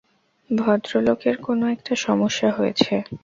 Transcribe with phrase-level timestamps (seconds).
[0.49, 2.93] ভদ্রলোকের কোনো- একটা সমস্যা হয়েছে।